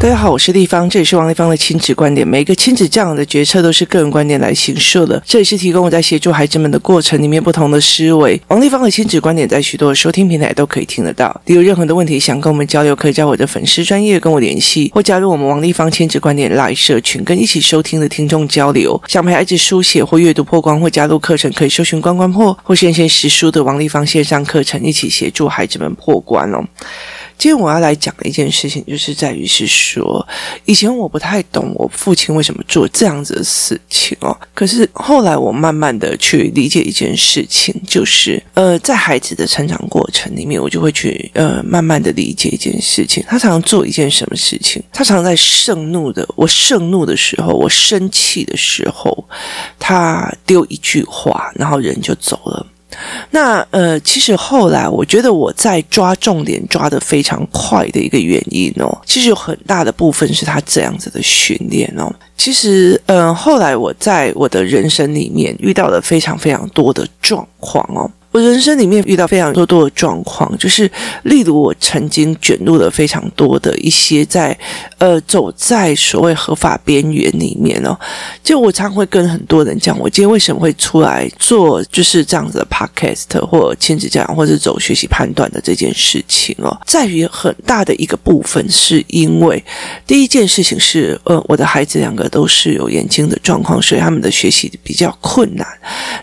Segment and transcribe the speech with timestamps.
[0.00, 2.28] 大家好，我是丽芳，这里是王丽芳的亲子观点。
[2.28, 8.38] 每个亲子这样的决策都是个人观点来形设的，这里是提供我在协助孩子们的过程里面不同的思维。
[8.48, 11.34] 王丽芳的亲子观点在许多的收听平台都可以听得到。
[11.46, 19.00] 你有任何的问题想跟我们交流，可以在我的粉丝专业跟我联系，或加入我们王丽芳亲子观点来社群，跟一起收听的听众交流。
[19.08, 26.62] 想陪孩子书写或阅读破关，或加入课程，可以搜寻关关破或线线实书的王丽芳线上课程，一起协助孩子们破关哦。
[27.36, 30.26] 今天我要来讲的一件事情，就是在于是说，
[30.64, 34.36] 以前我不太懂我父亲为什么做这样子的事情哦。
[34.54, 43.22] 可是后来我慢慢的去理解一件事情，就是呃，在孩子的成长过程里面，我就会去呃慢慢的理解一件事情。
[43.26, 44.82] 他常常做一件什么事情？
[44.92, 49.24] 他常常在盛怒的，我盛怒的时候，我生气的时候，
[49.78, 52.66] 他丢一句话，然后人就走了。
[53.30, 62.12] 那呃，其实后来我觉得我在抓重点抓得非常快的一个原因哦，其实有很大的部分是他这样子的训练哦。
[62.36, 68.10] 其实嗯，后来我在我的人生里面遇到了非常非常多的状况哦。
[68.34, 70.90] 我人生里面遇到非常多多的状况，就是
[71.22, 74.58] 例如我曾经卷入了非常多的一些在
[74.98, 77.96] 呃走在所谓合法边缘里面哦。
[78.42, 89.64] 就我常会跟很多人讲，我今天为什么会出来做就是这样子的 podcast 或亲子讲，或者走学习判断的这件事情哦，在于很大的一个部分是因为
[90.08, 95.64] 第一件事情是呃我的孩子两个都是有眼睛的状况，所以他们的学习比较困难。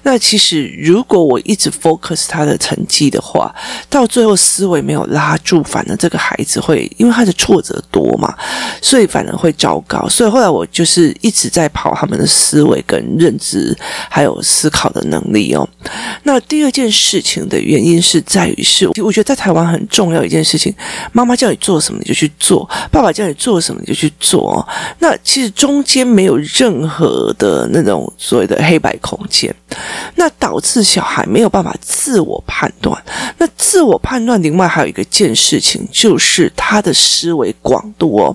[0.03, 3.53] 那其实如果我一直 focus 可是他的成绩的话，
[3.89, 8.35] 到最后思维没有拉住，反而这个孩子会因为他的挫折多嘛，
[8.81, 10.09] 所以反而会糟糕。
[10.09, 13.77] 所以后来我就是一直在跑他们的思维跟认知，
[14.09, 15.67] 还有思考的能力哦。
[16.23, 20.73] 那第二件事情的原因是在于是，我觉得在台湾很重要一件事情，
[21.11, 24.67] 妈妈叫你做什么你就去做，爸爸叫你做什么你就去做。
[24.99, 29.53] 那其实中间没有任何的那种所谓的黑白空间，
[30.15, 31.71] 那导致小孩没有办法。
[31.91, 32.97] 自我判断，
[33.37, 38.33] 那自我判断另外还有一个件事情，就是他的思维广度哦。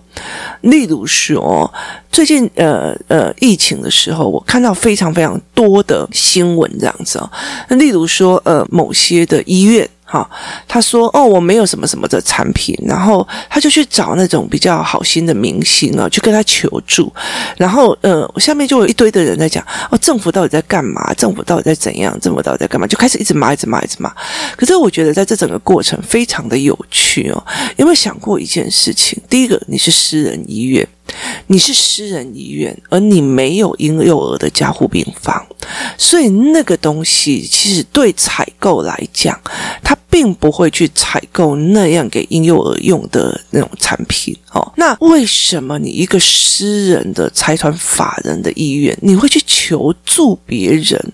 [0.60, 1.72] 例如说，
[2.12, 7.30] 最近呃呃疫情的时候，我看到非常非常多的新闻这样子哦。
[7.68, 9.88] 那例如说呃某些的医院。
[10.08, 10.30] 好，
[10.68, 17.12] 他说：“哦，我没有什么什么的产品。”然后他就去找那种比较好心的明星啊，去跟他求助。
[17.56, 21.12] 然后，呃，下面就有一堆的人在讲：“哦，政府到底在干嘛？
[21.14, 22.16] 政府到底在怎样？
[22.20, 24.14] 政府到底在干嘛？”就开始一直骂，一直骂，一直骂。
[24.56, 27.44] 可是我觉得在这整个过程非常的有趣哦。
[27.76, 29.20] 有没有想过一件事情？
[29.28, 30.86] 第一个，你是私人医院。
[31.46, 35.44] 你是私人医院，而你没有婴幼儿的加护病房，
[35.96, 39.38] 所以那个东西其实对采购来讲，
[39.82, 44.36] 它并不会去采购那样给婴幼儿用的那种产品。
[44.52, 51.12] 哦，那为什么你一个私人的财团法人的医院，你会去求助别人？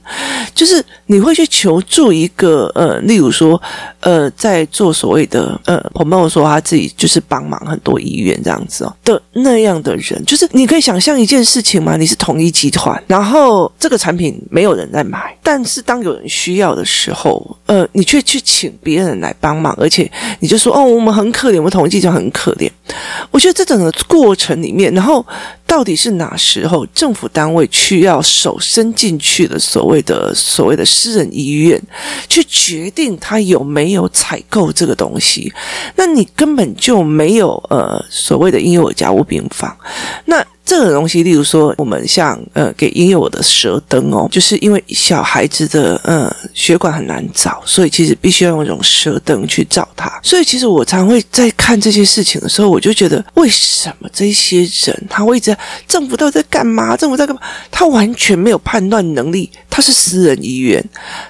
[0.54, 3.60] 就是你会去求助一个呃，例如说
[4.00, 11.96] 呃，在做所谓的呃，朋友说他自己就是帮忙很多医院这样子哦的那样的人，就是你可以想象一件事情吗？
[11.96, 20.10] 你是统一集团，然后这个产品没有人在买，但是当有人需要的时候，呃，你却去请别人来帮忙，而且
[20.40, 22.70] 你就说哦，我们很可怜，我们统一集团很可怜。
[23.30, 25.24] 我觉得这整个过程里面，然后
[25.72, 31.80] 到底是哪时候政府单位去要手伸进去的所谓的所谓的私人医院，
[32.28, 35.50] 去决定他有没有采购这个东西？
[35.96, 39.74] 那你根本就没有呃所谓的婴幼儿家务病房，
[40.26, 40.44] 那。
[40.64, 50.20] 这个东西，例如说，我们像呃给婴幼儿的舌灯哦，就是因为小孩子的呃血管很难找，所以其实必须要用这种舌灯去照它。
[50.22, 55.54] 所以其实我常会在看这些事情的时候，我就觉得，为什么这些人他会一直
[55.86, 56.96] 政府到底在干嘛？
[56.96, 57.42] 政府在干嘛？
[57.70, 59.50] 他完全没有判断能力。
[59.68, 60.82] 他是私人医院，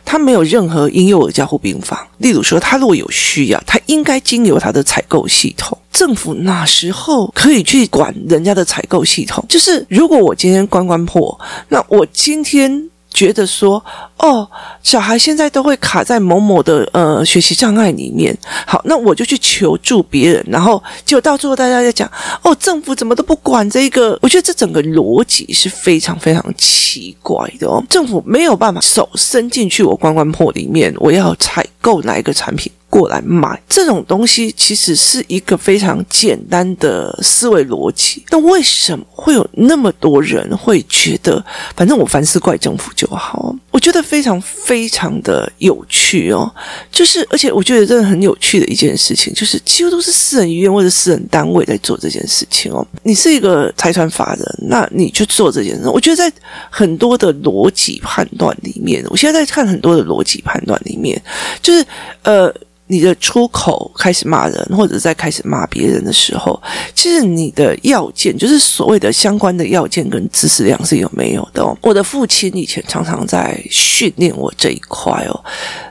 [0.04, 1.98] 他没有任何婴幼儿加护病房。
[2.18, 5.78] 例如说，他如果有需要，他应该经由他的采购系统。
[5.92, 9.44] 政府哪时候可以去管人家的采购系统？
[9.48, 11.38] 就是如果我今天关关破，
[11.68, 12.88] 那我今天。
[13.14, 13.84] 觉得说
[14.16, 14.48] 哦，
[14.82, 18.34] 小孩现在都会卡在某某的呃学习障碍里面。
[18.66, 22.10] 好，那我就去求助别人，然后就到最后大家在讲
[22.42, 24.18] 哦，政府怎么都不管这个？
[24.22, 27.84] 我觉得这整个逻辑是非常非常奇怪的哦。
[27.86, 32.72] 政府没有办法手伸进去我关关破里面，我要采购哪一个产品？
[32.92, 33.58] 过来买。
[33.66, 38.22] 这种东西其实是一个非常简单的思维逻辑。
[38.28, 41.42] 那为什么会有那么多人会觉得，
[41.74, 43.56] 反正我凡事怪政府就好？
[43.70, 46.54] 我觉得非常非常的有趣哦。
[46.90, 52.86] 就是，而且我觉得真的很有趣的一件事情，就是几乎都是私人医院或者私人单位在做这件事情哦。
[53.02, 56.30] 你是一个财团法人，那你去做这件事，我觉得在
[56.68, 61.18] 很多的逻辑判断里面，我现在在看很多的逻辑判断里面，
[61.62, 61.82] 就是
[62.24, 62.54] 呃。
[62.92, 66.62] 你的出口开始骂人，或者在开始骂别人的时候，
[66.94, 71.64] 其实你的要件就是所谓的相关的要件跟知识量是有没有的。
[71.80, 75.44] 我的父亲以前常常在训练我这一块哦，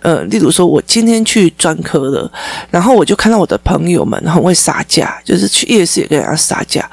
[0.03, 2.31] 呃，例如说我今天去专科了，
[2.69, 6.87] 然后我就看到我的朋友们很会杀价，就是去夜市也跟人家杀价。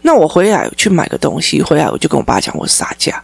[0.00, 3.22] 那我回来去买个东西，回来我就跟我爸讲我杀价。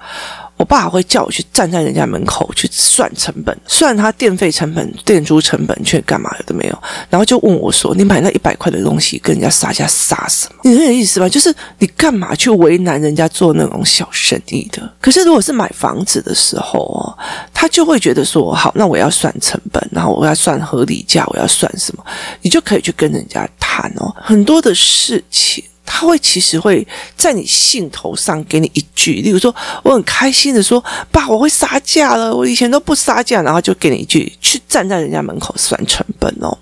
[0.56, 10.60] 我爸会叫我去站在人家门口去算成本，算他电费成本、店租成本，去干嘛有的没有，然后就问我说：“你买那一百块的东西，跟人家杀价杀什么？
[10.64, 11.28] 你很有意思吧？
[11.28, 14.90] 就是你干嘛去为难人家做那种小生意的？
[15.00, 17.18] 可是如果是买房子的时候哦，
[17.52, 22.04] 他就会觉得说：好，那我要算成本，然后我要算合理价，我要算什么？
[22.40, 26.86] 你就可以去跟人家谈哦，很多的事情。”他会其实会
[27.16, 36.58] 在你兴头上给你一句，例如说我很开心的说，爸，我会杀价了，我以前都不杀价，然后就给你一句，去站在人家门口算成本哦。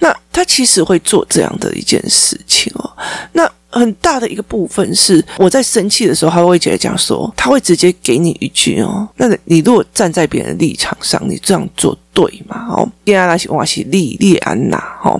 [0.00, 2.90] 那他其实会做这样的一件事情哦。
[3.32, 3.48] 那。
[3.72, 9.08] 很大的一个部分是我在生气的时候，他会觉得这样说，他会直接给你一句哦。
[9.16, 12.66] 那你如果站在别人的立场上，你这样做对吗？
[12.70, 15.18] 哦，第二那些哇西利利安娜哦，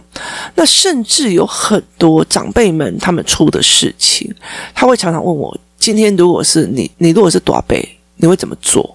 [0.55, 4.31] 那甚至有很多长辈们他们出的事情，
[4.75, 7.75] 他会常常问我：今天如果是你，你如果是大伯，
[8.17, 8.95] 你会怎么做？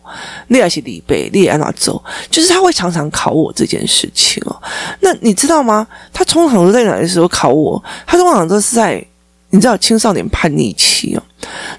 [0.50, 2.00] 利亚西里贝利安娜走，
[2.30, 4.56] 就是他会常常考我这件事情哦。
[5.00, 5.88] 那你知道吗？
[6.14, 7.84] 他通常都在哪的时候考我？
[8.06, 9.04] 他通常都是在。
[9.58, 11.24] 你知道青少年叛逆期哦，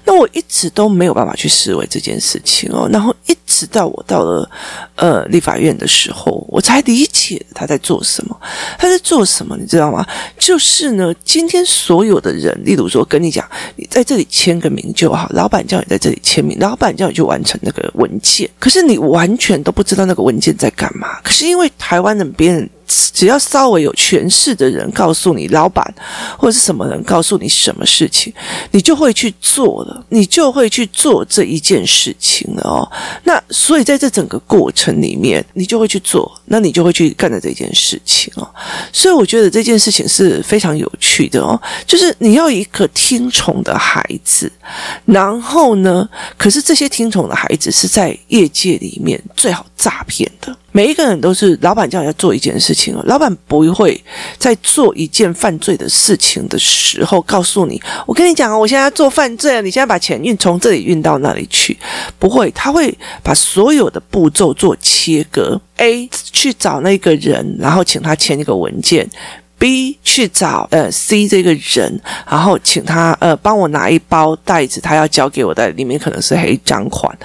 [0.05, 4.49] 那我一直都没有办法去思维这件事情哦，然后一直到我到了
[4.95, 8.35] 呃立法院的时候，我才理解他在做什么。
[8.77, 10.05] 他在做什么，你知道吗？
[10.37, 21.19] 就是呢，今天所有的人，例如说跟你讲，你在这里签个名就好，老板叫你在这里签名，老板叫你去完成那个文件，可是你完全都不知道那个文件在干嘛。
[21.21, 22.69] 可是因为台湾人别人。
[23.13, 25.93] 只要稍微有权势的人告诉你，老板
[26.35, 28.33] 或者是什么人告诉你什么事情，
[28.71, 32.91] 你就会去做了，你就会去做这一件事情了哦。
[33.23, 38.47] 那所以在这整个过程里面，你就会去做，那你就会去干的这件事情哦。
[38.93, 44.51] 所以我觉得这件事情是非常有趣的哦，就是你要一个听从的孩子，
[45.05, 46.07] 然后呢，
[46.37, 50.55] 可是这些听从的孩子是在业界里面最好诈骗的。
[50.71, 54.01] 每一个人都是老板叫你要做一件事情哦，老板不会
[54.37, 61.77] 在做一件犯罪的事情的时候告诉你，我跟你讲啊，我现在要做犯罪啊，你现在把钱运从这里运到那里去，
[62.17, 69.09] 不会，他会把所有的步骤做切割，A 去找那个人，然后请他签一个文件。
[69.59, 77.15] B 去找呃 C 这个人，然后请他呃帮我拿一包袋子，他要交给我的里面可能是黑赃款，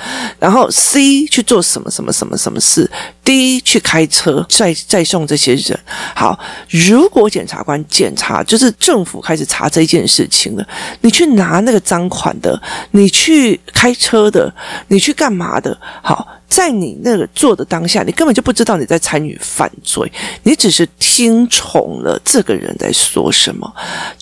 [0.41, 2.91] 然后 C 去做什么什么什么什么事
[3.23, 5.79] ，D 去开车再再送这些人。
[6.15, 6.39] 好，
[6.69, 10.67] 如果检察官检查，就是政府开始查这件事情了，
[11.03, 12.61] 你去拿那个赃款的，
[12.91, 14.53] 你去开车的，
[14.89, 15.79] 你去干嘛的？
[16.03, 16.27] 好。
[16.55, 20.09] 在你那个做的当下，你根本就不知道你在参与犯罪，
[20.45, 23.69] 你只是听从了这个人在说什么，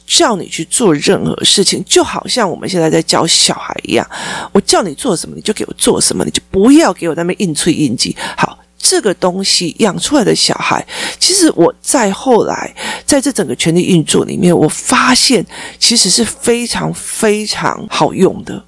[0.07, 4.09] 叫你去做任何事情，就好像我们现在在教小孩一样，
[4.51, 8.17] 我叫你做什么，你就给我做什么，你就不要给我那边硬催硬挤。
[8.35, 10.83] 好，这个东西养出来的小孩，
[11.19, 12.75] 其实我在后来
[13.05, 15.45] 在这整个权力运作里面，我发现
[15.79, 18.65] 其实是非常非常好用的。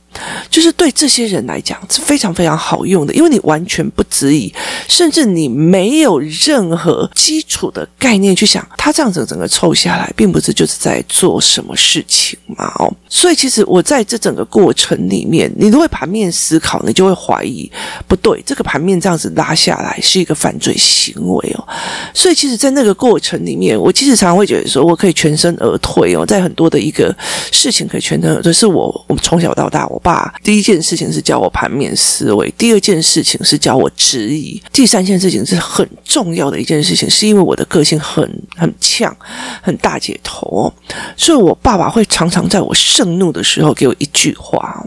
[0.51, 4.53] 就是对这些人来讲是非常非常好用的，因为你完全不质疑，
[4.89, 12.73] 甚至你没有任何基础的概念去想，他这样子整个凑下来，并不是就是在做什么事情嘛？
[12.79, 17.71] 哦，所以其实我在这整个过程里面，你都会盘面思考，你就会怀疑，
[18.07, 21.67] 不对，这个盘面这样子拉下来是一个犯罪行为哦。
[22.13, 27.15] 所以其实，在那个过程里面，我其实常常会觉得说，我可以全身而退哦，在很多的一个
[27.51, 30.01] 事情可以全身而退，是我我们从小到大我。
[30.05, 38.23] 爸，第一件事情是教我盘面思维，第二件事情是教我质疑，第三件事情是很重要的一件事情，是因为我的个性很
[38.55, 39.17] 很呛，
[39.63, 40.71] 很大姐头，
[41.17, 44.87] 所以我爸爸会常常在我盛怒的时候给我一句话，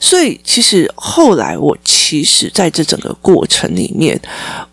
[0.00, 4.20] 所以其实后来我其实在这整个过程里面，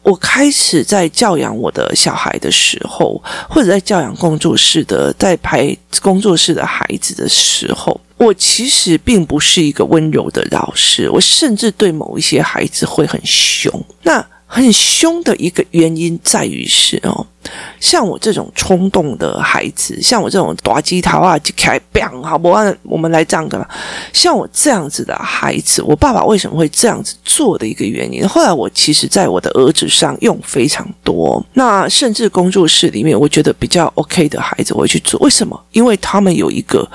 [0.01, 13.71] 我开始在教养我的小孩的时候，或者在教养工作室的，在排工作室的孩子的时候，我其实并不是一个温柔的老师，我甚至对某一些孩子会很凶。
[14.03, 17.23] 那很凶的一个原因在于是哦，
[17.79, 22.49] 像我这种冲动的孩子，像我这种打鸡头啊，就开砰，好不？
[22.81, 23.69] 我们来这样的，
[24.11, 28.27] 像我这样子的孩子，我爸爸为什么会这样子做的一个原因？
[28.27, 35.19] 后来我其实在我的儿子上用非常多，那甚至工作室里面，我觉得比较 OK 的孩子，我会去做。
[35.19, 35.63] 为什么？
[35.73, 36.89] 因为他们有一个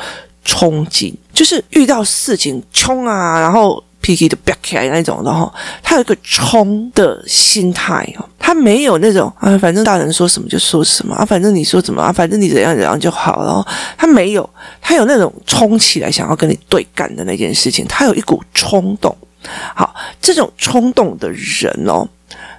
[0.45, 3.81] 冲劲，就是遇到事情冲啊，然后。
[4.05, 5.51] 脾气都飙起来那种，然后
[5.83, 13.67] 他有一个冲的心态哦，他没有那种啊，反正大人说什么就说什么啊，反正你说怎么啊，反正你怎样怎样就好了。
[13.97, 14.49] 他没有，
[14.83, 19.17] 他有那种冲起来想要跟你对干的那件事情，他有一股冲动。
[19.75, 22.07] 好，这种冲动的人哦。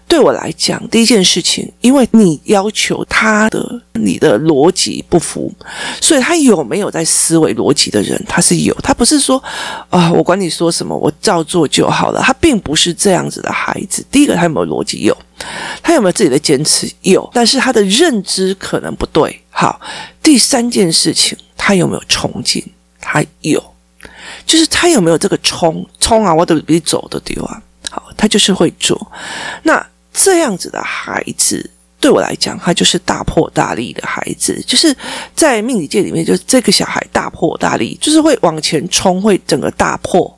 [0.07, 5.51] 对我来讲，第一件事情，因为你要求他的你的逻辑不符，
[6.00, 9.43] 所以他有没有在思维逻辑的人，他是有，他不是说
[9.89, 12.21] 啊，我管你说什么，我照做就好了。
[12.21, 14.05] 他并不是这样子的孩子。
[14.09, 15.00] 第一个，他有没有逻辑？
[15.00, 15.17] 有，
[15.81, 16.89] 他有没有自己的坚持？
[17.01, 19.41] 有，但是他的认知可能不对。
[19.50, 19.81] 好，
[20.21, 22.63] 第三件事情，他有没有冲劲？
[23.01, 23.62] 他有，
[24.45, 26.33] 就是他有没有这个冲冲啊？
[26.33, 27.62] 我都比走的丢啊！
[27.89, 29.12] 好，他就是会做，
[29.63, 29.85] 那。
[30.15, 31.69] 这样子的孩子，
[32.00, 34.63] 对我来讲，他就是大破大立的孩子。
[34.65, 34.95] 就是
[35.36, 40.34] 在命理界里面，就是这个小孩大破大立，就是会往前冲，会整个大破，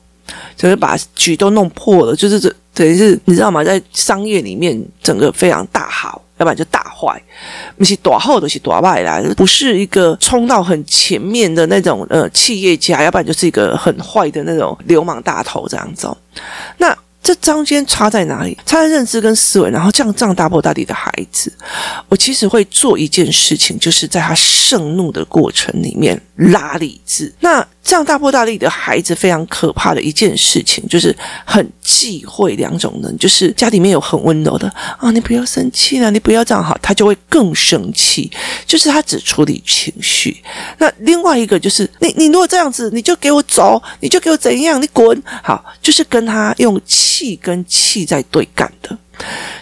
[0.56, 2.16] 整个把局都弄破了。
[2.16, 3.62] 就是这等于是你知道吗？
[3.62, 7.22] 在商业里面，整个非常大好，要不然就大坏。
[7.76, 16.08] 不是大好都是大坏啦，不是一个冲到很前面的那种呃企业家，要不然就是一个很坏的那种流氓大头这样子。
[16.78, 16.96] 那。
[17.22, 18.56] 这中间差在哪里？
[18.64, 21.52] 差在认知跟思维，然后这样这样大破大立的孩子，
[22.08, 27.32] 我其实会做一件事情，就是在他盛怒的过程里面拉理智。
[27.40, 31.16] 那这样大破大立的孩子非常可怕的一件事情，就是
[31.46, 34.68] 很忌讳两种人，就是家里面有很温柔的
[34.98, 38.30] 啊，你不要生气了，你不要这样好，他就会更生气，
[38.66, 40.36] 就是他只处理情绪。
[40.76, 48.94] 那另外一个就是你你如果这样子，你就给我走，你就给我怎样，你滚好，就是跟他用气跟气在对干的，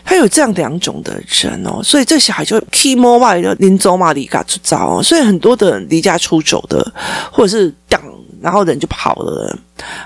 [0.05, 6.93] 他有这样两种的人哦，所以这小孩就会 key more 外的临走嘛离家出走哦，所以很多的人离家出走的，
[7.31, 8.03] 或者是当
[8.41, 9.59] 然后人就跑了，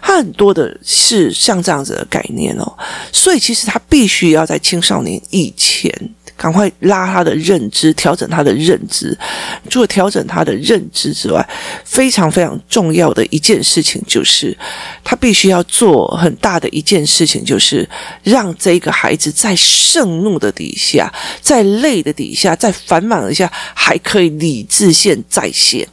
[0.03, 2.73] 他很多的是像这样子的概念哦，
[3.13, 5.93] 所以其实他必须要在青少年以前。
[6.37, 9.15] 赶快拉他的认知，调整他的认知。
[9.69, 11.47] 除了调整他的认知之外，
[11.85, 14.57] 非常非常重要的一件事情就是，
[15.05, 17.87] 他必须要做很大的一件事情，就是
[18.23, 25.87] 让这个孩子在盛怒的底下，在累的底下，在繁忙的下，还可以理智线再现。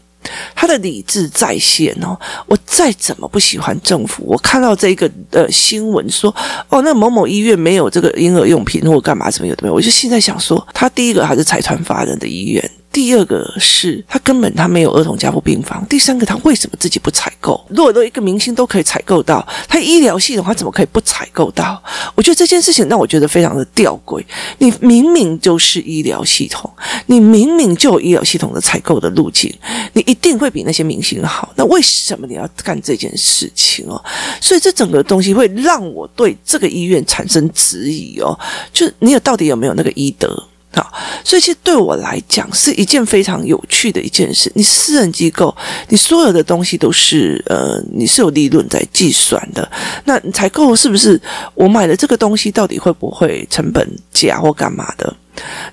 [0.55, 6.33] 他的理智在线哦，我再怎么不喜欢政府，我看到这个呃新闻说
[6.69, 12.71] 哦，那某某医院没有这个婴儿用品或干嘛什么有的没有，我就现在想说，他第一个还是财团法人的医院。
[12.97, 15.85] 第二个是他根本他没有儿童加护病房。
[15.87, 17.63] 第三个他为什么自己不采购？
[17.69, 21.79] 如果都一个明星都可以采购到，他医疗系统他怎么可以不采购到？
[22.15, 24.25] 我觉得这件事情让我觉得非常的吊诡。
[24.57, 26.67] 你明明就是医疗系统，
[27.05, 29.53] 你明明就有医疗系统的采购的路径，
[29.93, 31.53] 你一定会比那些明星好。
[31.55, 34.03] 那为什么你要干这件事情哦？
[34.41, 38.35] 所以这整个东西会让我对这个医院产生质疑哦。
[38.73, 40.43] 就你有到底有没有那个医德？
[40.77, 40.85] 啊，
[41.23, 44.51] 所以其实对我来讲是一件非常有趣的一件事。
[44.55, 45.55] 你私人机构，
[45.89, 49.69] 你所有的东西都是呃，你是有利润在计算的。
[50.05, 51.19] 那采购是不是
[51.55, 55.15] 我买的这个东西到底会不会成本价或干嘛的？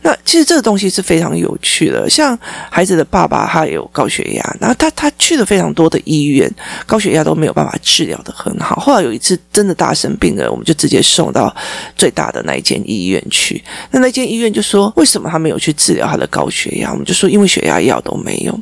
[0.02, 2.38] 那其实这个东西是非常有趣的，像
[2.70, 6.50] 孩子的爸爸他有高血压，然后他他去了非常多的医院，
[6.86, 8.76] 高血压都没有办法治疗的很好。
[8.76, 11.54] 后来有一次真的大生病了，我们就直接送到
[11.96, 13.62] 最大的那一间医院去。
[13.90, 16.90] 那那间医院就说，为什么他没有去治疗他的高血压？
[16.90, 18.60] 我们就说因为血压药都没有。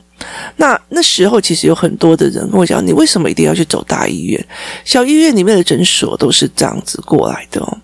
[0.57, 4.47] 那那时候其实有很多的人跟我讲，你为什么一定要去走大医院？
[4.85, 7.79] 小医院里面的诊所都是这样子过来的哦。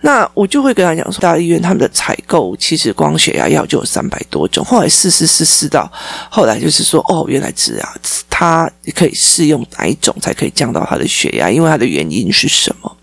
[0.00, 4.64] 那我就会跟他讲说，大医院他们的采购其实光血压药就有三百多种。
[4.64, 5.90] 后来试试试试到
[6.30, 7.94] 后来就是说，哦，原来是啊，
[8.28, 11.50] 它可以适用哪一种才可以降到他的血压？
[11.50, 12.96] 因为它的原因是什么？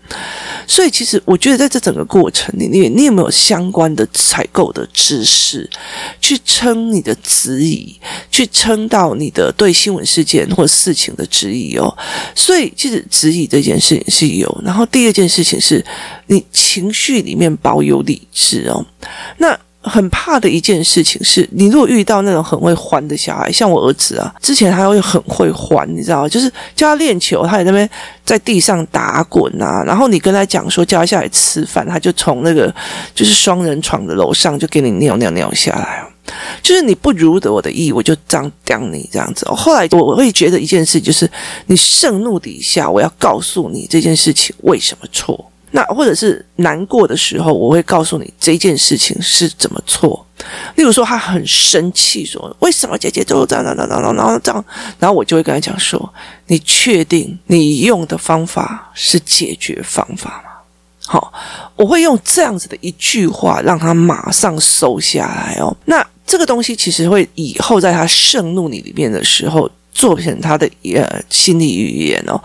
[0.66, 5.68] 所以其实我觉得在这整个过程里面，你有没有相关的采购的知识，
[6.20, 7.94] 去撑你的质疑，
[8.30, 11.96] 去撑到你的对新闻事件或事情的质疑哦。
[12.34, 15.84] 所以其实质疑这件事情是有，然后第二件事情是
[16.26, 18.84] 你情绪里面保有理智哦。
[19.38, 19.58] 那。
[19.80, 26.28] 很怕的一件事情是，你如果遇到那种很会欢的小孩，像我儿子啊，之前他会很会欢，你知道吗？
[26.28, 27.88] 就是叫他练球，他在那边
[28.24, 32.74] 在地上打滚啊，然后你跟他讲说叫他下来吃饭，他就从那个
[33.14, 36.04] 就是双人床的楼上就给你尿尿尿下来，
[36.60, 39.46] 就是你不如得我的意，我就这样刁你这样子。
[39.46, 41.30] 后来我会觉得一件事就是，
[41.66, 45.50] 你盛怒底下，我要告诉你这件事情为什么错。
[45.70, 50.24] 那或者是难过的时候，我会告诉你这件事情是怎么错。
[50.76, 54.64] 例如说，他很生气，说：“为什么姐姐都这样、这样、这样、这样、这样、这样？”
[54.98, 56.12] 然后我就会跟他讲说
[56.46, 60.50] ：“你确定你用的方法是解决方法吗？”
[61.06, 61.32] 好，
[61.76, 65.76] 我会用这样子的一句话让他马上收下来哦。
[65.86, 69.70] 那这个东西其实会以后在他盛怒你里面的时候。
[69.98, 70.64] 作品他的
[70.94, 72.40] 呃心理语言哦，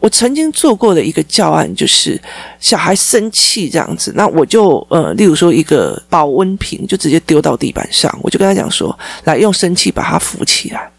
[0.00, 2.20] 我曾经做过的一个教案就是
[2.58, 10.90] 小孩生气这样子，那我就呃，例如说一个保温瓶就直接丢到地板上，我就跟他讲说，来用生气把它扶起来，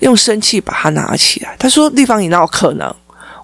[0.00, 1.54] 用生气把它拿起来。
[1.58, 2.90] 他说：“立方，你那有可能？”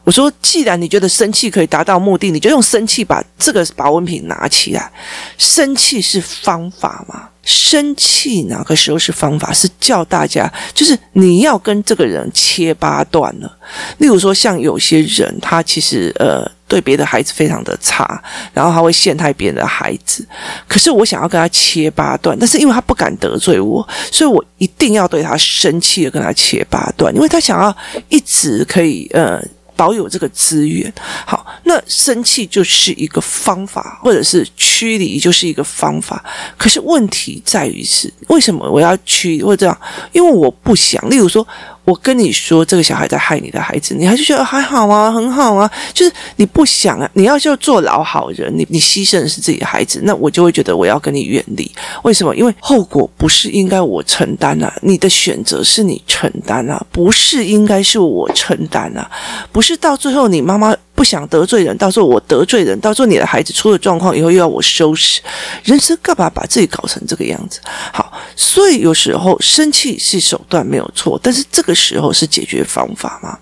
[0.03, 4.91] 我说：“既然你觉得生气可以达到目的，你就用生气把这个保温瓶拿起来。
[5.37, 9.53] 生气是方法吗？”生气哪个时候是方法？
[9.53, 13.59] 是叫大家，就是你要跟这个人切八段了。
[13.99, 20.27] 例如说，像有些人，他其实呃对别的孩子非常的差，然后他会陷害别人的孩子。
[20.69, 27.75] 可是我想要跟他切八段，但是因为他不敢得罪我，所以我一定要对他生气的跟他切八段，因为他想要
[28.09, 29.43] 一直可以呃。
[29.81, 30.93] 保有这个资源，
[31.25, 36.23] 好，那生气就是一个方法，或者是驱离就是一个方法。
[36.59, 39.81] 可是问题在于是，为什么我要驱或者这样？
[40.13, 41.47] 因为我不想，例如说。
[41.91, 51.69] 我跟你说，这个小孩在害你的孩子，你还是觉得还好啊，很好啊，就是你不想啊，你要就做老好人，你你牺牲的是自己的孩子，那我就会觉得我要跟你远离。
[52.05, 52.37] 为什么？
[52.37, 59.11] 因为后果不是应该我承担啊，你的选择是你承担啊，不是应该是我承担啊，
[59.51, 60.73] 不是到最后你妈妈。
[61.01, 65.23] 不想得罪人，到时候我得罪人，到时候你的孩子出了状况以后又要我收拾，
[65.65, 67.59] 人生干嘛把自己搞成这个样子？
[67.91, 73.39] 好，所以有时候生气是手段没有错，但是这个时候是解决方法吗？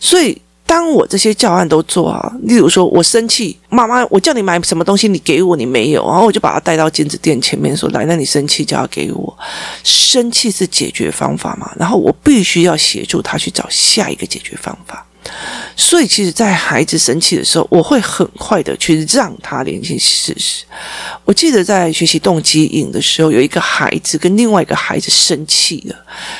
[0.00, 9.38] 所以当我这些教案都做好，例如说我生气，妈妈，我叫你买什么东西，你给我，你没有，然后我就把他带到金子店前面说，来，那你生气就要给我，
[9.84, 11.70] 生气是解决方法吗？
[11.78, 15.06] 然后我必须要协助他去找下一个解决方法。
[15.76, 20.64] 所以，其实，在孩子生气的时候，我会很快的去让他联系事实。
[21.24, 25.96] 我记得在学习动机营的时候，有一个孩子跟另外一个孩子生气了，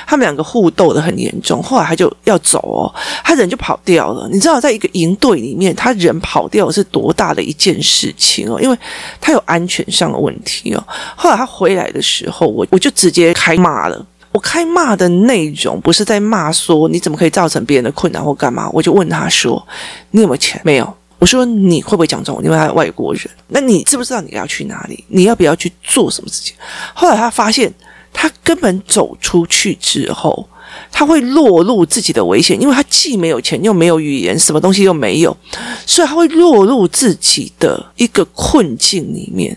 [0.07, 1.63] 他们两个互斗得很严重。
[1.63, 2.93] 后来他就要走哦，
[3.25, 4.29] 他人就跑掉了。
[4.31, 8.61] 你知道，在一个营队里面，他人跑掉是多大的一件事情哦？
[8.61, 8.77] 因为
[9.21, 10.85] 他有安全上的问题哦。
[11.17, 14.07] 后来他回来的时候，我我就直接开骂了。
[14.33, 19.67] 我开骂的内容不是在骂说你怎么可以造成别人的困扰或干嘛，我就问他说
[20.13, 20.61] ：“你有没有钱？
[20.65, 22.45] 没有。”我说：“你会不会讲中文？
[22.45, 23.29] 因为他是外国人。
[23.49, 25.05] 那你知不知道你要去哪里？
[25.09, 26.55] 你要不要去做什么事情？”
[26.95, 27.71] 后来他发现，
[28.13, 30.49] 他根本走出去之后，
[30.91, 35.37] 他会落入自己的危险，因为他既没有钱，又没有语言，什么东西又没有，
[35.85, 39.55] 所以他会落入自己的一个困境里面。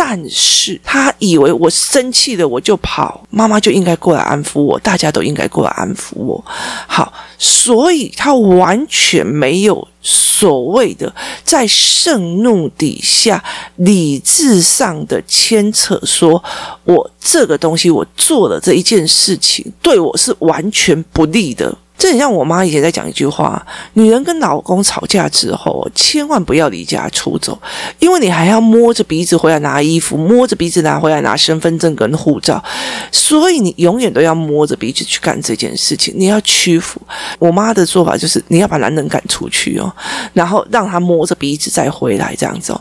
[0.00, 6.42] 但是他以为我生气了我就跑，妈妈就应该过来安抚我，大家都应该过来安抚我。
[6.86, 13.42] 好，所以他完全没有所谓的在盛怒底下
[13.74, 16.42] 理智上的牵扯，说
[16.84, 21.76] 我这个东西我做了这一件事情对我是完全不利的。
[21.98, 27.58] 这很像我妈以前在讲一句话：女人跟老公吵架之后，千万不要离家出走，
[27.98, 32.62] 因为你还要摸着鼻子回来拿衣服，摸着鼻子拿回来拿身份证跟护照，
[33.10, 36.14] 所以你永远都要摸着鼻子去干这件事情。
[36.16, 37.00] 你要屈服。
[37.40, 39.92] 我妈的做法就是，你要把男人赶出去哦，
[40.32, 42.80] 然后让他摸着鼻子再回来这样子哦。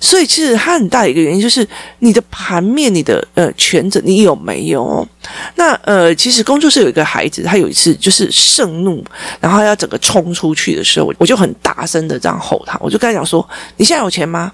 [0.00, 1.66] 所以其实他很大一个原因就是
[2.00, 5.06] 你的盘面，你的呃权责你有没有？
[5.54, 8.30] 那呃，其实工作室有一个孩子，他有一次就是。
[8.52, 9.02] 盛怒，
[9.40, 13.48] 然后要整个冲出去的时候，我就很大声的这样吼他，我就跟他讲说
[13.78, 14.52] ：“你现在有钱吗？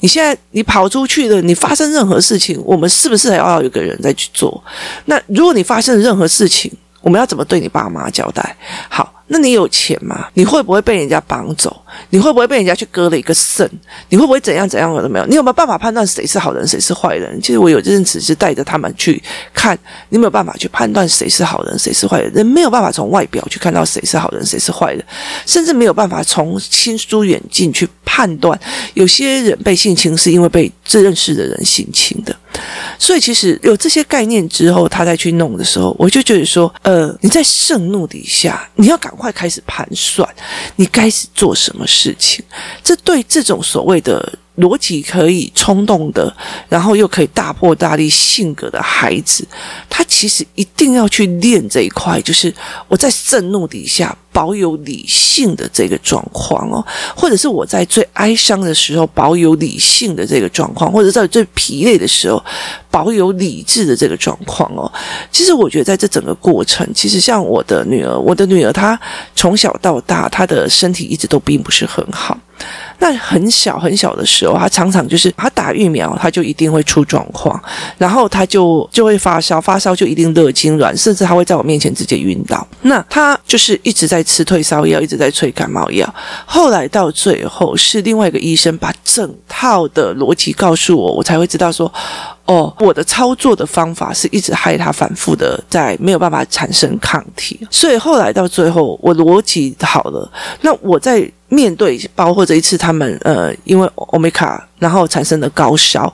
[0.00, 4.62] 你现在你跑出去了，你发生任何事情，我们是不是还要有个人再去做？
[5.04, 8.56] 那如果你发生了任何事情，我们要怎么对你爸妈交代？
[8.88, 10.28] 好。”那你有钱吗？
[10.34, 11.82] 你会不会被人家绑走？
[12.10, 13.68] 你会不会被人家去割了一个肾？
[14.08, 14.94] 你会不会怎样怎样？
[14.94, 15.26] 有都没有？
[15.26, 17.40] 你有没有办法判断谁是好人，谁是坏人？
[17.42, 19.20] 其实我有阵子是带着他们去
[19.52, 19.76] 看，
[20.10, 22.32] 你没有办法去判断谁是好人，谁是坏人。
[22.32, 25.04] 人没有办法从外表去看到谁是好人，谁是坏人，
[25.44, 28.58] 甚至没有办法从亲疏远近去判断。
[28.94, 32.36] 有些人被性侵是因为被最认识的人性侵的。
[32.98, 40.28] 所以其实有这些概念之后，他再去弄的时候，我就觉得说，呃，你在盛怒底下，你要赶快开始盘算，
[40.76, 42.44] 你该是做什么事情。
[42.82, 46.34] 这对这种所谓的逻辑可以冲动的，
[46.68, 49.46] 然后又可以大破大立性格的孩子，
[49.88, 52.52] 他其实一定要去练这一块，就是
[52.88, 54.16] 我在盛怒底下。
[54.32, 62.44] 保有理性的这个状况哦，或者是我在最哀伤的时候保有理性的这个状况，或者在最疲累的时候
[62.90, 64.92] 保有理智的这个状况哦。
[65.32, 69.00] 其实我觉得在这整个过程，其实像我的女儿，我的女儿她
[69.34, 72.38] 从小到大，她的身体一直都并不是很好。
[72.98, 77.62] 那很小很小的时候，他常常就是他打疫苗，他就一定会出状况，
[77.98, 82.66] 然后他就就会发烧，发烧就一定热痉挛，甚至他会在我面前直接晕倒。
[82.82, 86.14] 那他就是一直在吃退烧药，一直在吹感冒药。
[86.44, 91.92] 后来到最后是另外一个医生把整套的逻辑告诉我，我才会知道说，
[92.46, 97.60] 哦，我的操作的方法是一直害他反复的在没有办法产生抗体。
[97.70, 100.30] 所以后来到最后，我逻辑好了，
[100.62, 101.30] 那我在。
[101.48, 106.12] 面对包括这一次他们呃，因为欧米伽然后产生的高烧，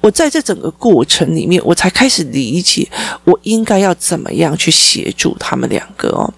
[0.00, 2.86] 我在这整个过程里面，我才开始理解
[3.24, 6.34] 我应该要怎么样去协助他们两个哦，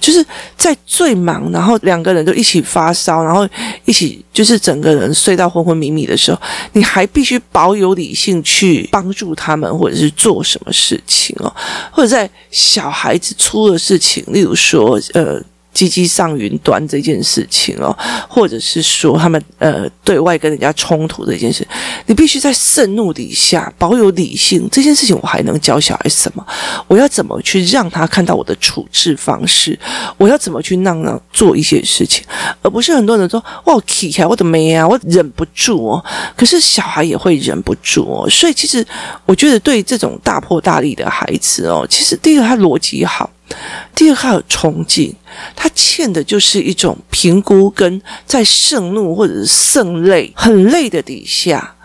[0.00, 0.24] 就是
[0.56, 3.46] 在最忙，然后两个人都一起发烧，然后
[3.84, 6.40] 一起就是整个人睡到昏昏迷迷的时候，
[6.72, 11.54] 你还必须保有理性去帮助他们，或者是做什么事情哦，
[11.90, 15.42] 或者在小孩子出了事情，例如说呃。
[15.78, 17.96] 鸡鸡上云端这件事情哦，
[18.28, 21.64] 或者是说他们呃对外跟人家冲突这件事，
[22.06, 24.68] 你必须在盛怒底下保有理性。
[24.72, 26.44] 这件事情我还能教小孩什么？
[26.88, 29.78] 我要怎么去让他看到我的处置方式？
[30.16, 32.24] 我要怎么去让他做一些事情？
[32.60, 36.04] 而不是很多人说哇，我起来我的妹啊，我忍不住哦。
[36.36, 38.28] 可是小孩也会忍不住哦。
[38.28, 38.84] 所以其实
[39.26, 43.30] 我觉得对这种大破大立的孩子哦，其实第一个他逻辑好。
[43.94, 45.14] 第二个，他有冲劲，
[45.56, 51.76] 他欠的就是一种评估，跟在盛怒或者是盛累、很累的底下。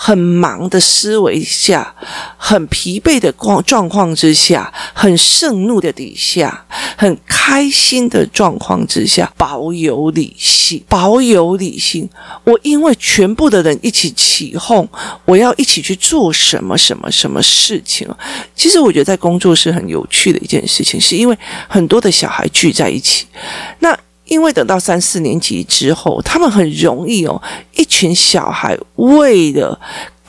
[0.00, 1.92] 很忙的思维下，
[2.36, 6.64] 很疲惫的状状况之下，很盛怒的底下，
[6.96, 12.08] 很开心的状况之下，保有理性，保有理性。
[12.44, 14.88] 我因为全部的人一起起哄，
[15.24, 18.08] 我要一起去做什么什么什么事情。
[18.54, 23.26] 其实我觉得在工作是很有趣的一件事情，是因为很多的小孩聚在一起，
[23.80, 23.98] 那。
[24.28, 27.42] 因为等到三四年级之后，他们很容易哦，
[27.74, 29.78] 一群小孩为了。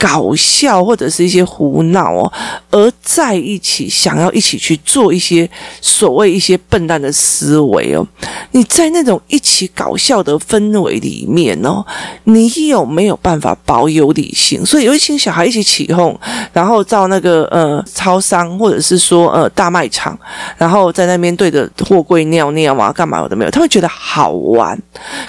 [0.00, 2.32] 搞笑或者是一些胡闹哦，
[2.70, 5.48] 而在一起想要一起去做一些
[5.82, 8.06] 所谓一些笨蛋的思维哦，
[8.52, 11.84] 你在那种一起搞笑的氛围里面哦，
[12.24, 14.64] 你有没有办法保有理性？
[14.64, 16.18] 所以有一群小孩一起起哄，
[16.54, 20.18] 然后到那个呃超商或者是说呃大卖场，
[20.56, 24.80] 然后在那边对着货柜尿尿啊，干嘛我都没有，他会觉得好玩。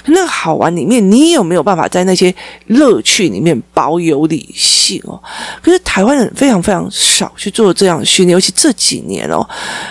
[0.06, 2.34] 那个好玩里面，你有没有办法在那些
[2.68, 4.61] 乐趣里面保有理性？
[4.62, 5.20] 性哦，
[5.60, 9.46] 可是台湾人非常非常少去做这样的训练，尤其这几年哦，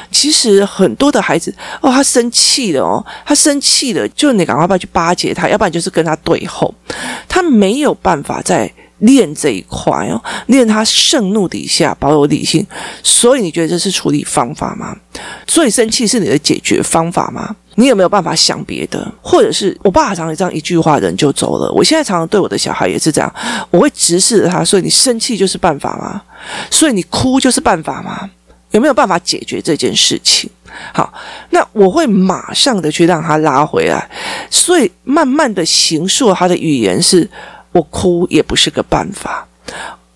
[0.09, 6.73] 其实很多的孩子哦，他生气了哦，他生气了，就你赶快不要去巴结他，要不然就是跟他对吼，
[7.27, 12.65] 他没有办法在练这一块哦，练他盛怒底下保有理性，
[13.03, 14.95] 所以你觉得这是处理方法吗？
[15.45, 17.55] 所以生气是你的解决方法吗？
[17.75, 19.11] 你有没有办法想别的？
[19.21, 21.71] 或者是我爸常常这样一句话，人就走了。
[21.71, 23.33] 我现在常常对我的小孩也是这样，
[23.69, 26.21] 我会直视着他，所以你生气就是办法吗？
[26.69, 28.29] 所以你哭就是办法吗？
[28.71, 30.49] 有没有办法解决这件事情？
[30.93, 31.13] 好，
[31.49, 34.09] 那我会马上的去让他拉回来，
[34.49, 37.29] 所以慢慢的形塑他的语言是：
[37.71, 39.47] 我哭也不是个办法，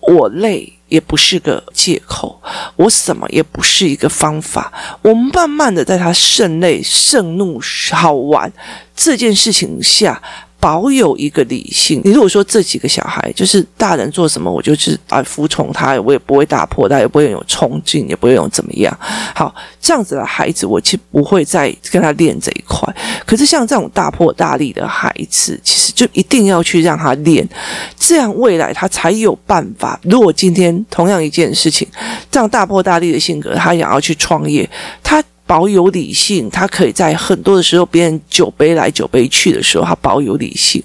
[0.00, 0.72] 我累。
[0.88, 2.40] 也不是个借口，
[2.76, 4.72] 我什么也不是一个方法。
[5.02, 8.52] 我慢慢的在他盛累、盛怒、好玩
[8.94, 10.22] 这件事情下。
[10.66, 12.00] 保有一个理性。
[12.02, 18.98] 你如果说这几个小孩就是大人做什么，我就是啊服从他，我也不会打破他，也不会有冲劲，也不会有怎么样。
[19.32, 22.92] 好，这样子的孩子，我其实不会再跟他练这一块。
[23.24, 27.48] 可是像这种大破大立的孩子，其实就一定要去让他练，
[27.96, 30.00] 这样未来他才有办法。
[30.02, 31.86] 如果今天同样一件事情，
[32.28, 34.68] 这样大破大立的性格，他想要去创业，
[35.00, 35.22] 他。
[35.46, 40.82] 保有理性，他可以在很多的时候，别人酒杯来酒杯去的时候，他保有理性。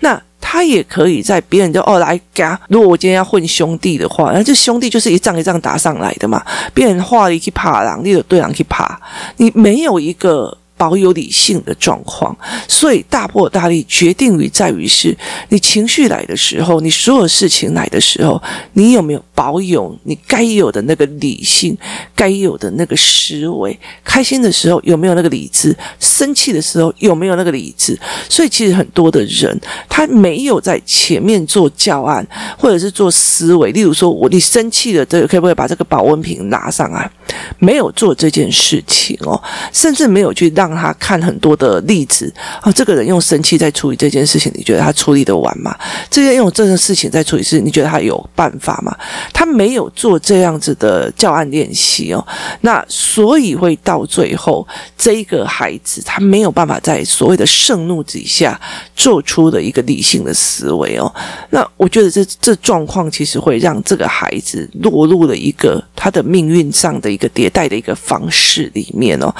[0.00, 6.40] 那他也可以在别人就哦来嘎，如果我今天要混兄弟的话，那这兄弟就是一仗一仗打上来的嘛。
[6.72, 9.00] 别人话一去怕狼，你的对狼去怕，
[9.38, 10.56] 你没有一个。
[10.76, 12.36] 保有理性的状况，
[12.68, 15.16] 所以大破大立决定于在于是
[15.48, 18.40] 你情绪来的时候，你所有事情来的时候，
[18.74, 21.74] 你有没有保有你该有的那个理性，
[22.14, 23.78] 该有的那个思维？
[24.04, 25.74] 开心的时候有没有那个理智？
[25.98, 27.98] 生气的时候有没有那个理智？
[28.28, 29.58] 所以其实很多的人
[29.88, 32.26] 他没有在前面做教案，
[32.58, 33.72] 或者是做思维。
[33.72, 37.10] 例如说，我你生气了，这个可不可以把这个保温瓶拿上来？
[37.58, 40.65] 没有做这件事情哦，甚至没有去让。
[40.68, 45.76] 让他看很多的例子啊，这个人用生气在处理这件事情，你觉得他处理得完吗？
[46.10, 48.96] 这些用这件事情在处理事，你觉得他有办法吗？
[49.32, 52.26] 他没有做这样子的教案练习哦，
[52.62, 58.60] 那所以会到最后，这个孩子他没有办法在所谓的盛怒底下
[58.96, 61.14] 做出的一个理性的思维哦。
[61.50, 69.32] 那我觉得这这状况其实会让这个孩子落入了一个他的命运上的一个迭代的一个方式里面哦。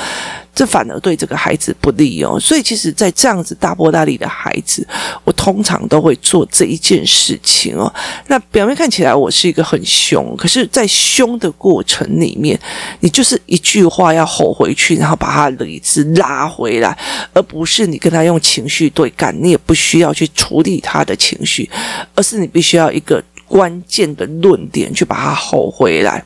[0.55, 4.87] 这反而对这个孩子不利哦，所以其实，在这样子大波大利的孩子，
[5.23, 7.93] 我通常都会做这一件事情哦。
[8.29, 12.59] 那表面看起来我是一个很凶，可是，在凶的过程里面，
[13.01, 16.97] 你就是一句话要吼回去，然后把他理智拉回来，
[17.35, 21.71] 而不是你跟他用情绪对干，你也不需要去处理他的情绪，
[22.17, 26.23] 而是你必须要一个关键的论点去把他吼回来。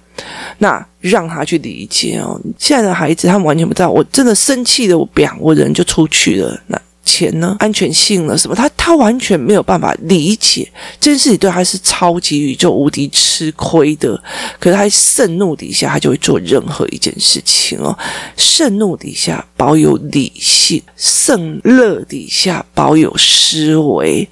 [0.58, 6.58] 那让他去理解哦，现在的孩子他们完全不知道，我真的生气了，我表我人就出去了。
[6.66, 6.80] 那。
[7.04, 7.56] 钱呢？
[7.58, 8.54] 安全性了什么？
[8.54, 14.20] 他他完全没有办法理解这件事情，对他是超级宇宙无敌吃亏的。
[14.58, 17.96] 可是他盛怒底下，他就会做任何一件事情哦。
[18.36, 24.28] 盛怒底下保有理性，盛乐底下保有思维。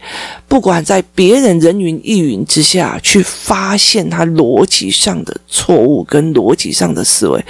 [0.48, 7.44] 不管在别人人云亦云之下去发现他逻辑上的错误跟逻辑上的思维，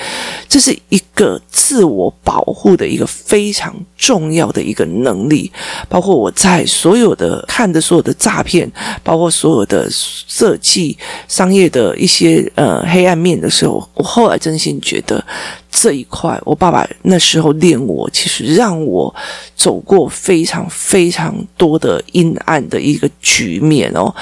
[0.49, 5.51] 这是一个自我保护的一个非常重要的一个能力。
[5.89, 8.71] 包括我在所有的看的所有的诈骗，
[9.05, 15.25] 包括所有的设计商业的一些呃黑暗面的时候，我后来真心觉得。
[15.71, 19.15] 这一块，我爸爸那时候练我，其实让我
[19.55, 24.15] 走过非常非常多的阴暗的一个局面哦，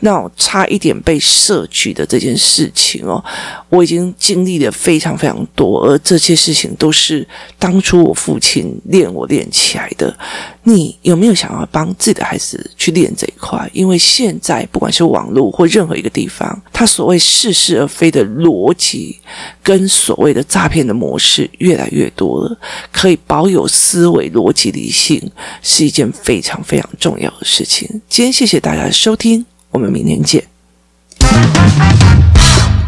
[0.00, 3.22] 那差一点被设局的这件事情哦，
[3.68, 7.26] 我已经经历了非常非常多，而这些事情都是
[7.58, 10.16] 当初我父亲练我练起来的。
[10.66, 13.68] 你有没有想要帮自己的孩子去练这一块？
[13.74, 19.18] 因为现在不管是网络或任何一个地方，他所谓似是而非的逻辑，
[19.62, 22.58] 跟所谓的诈骗的模式越来越多了。
[22.92, 25.30] 可以保有思维逻辑理性，
[25.62, 27.88] 是一件非常非常重要的事情。
[28.08, 30.44] 今天谢谢大家的收听，我们明天见。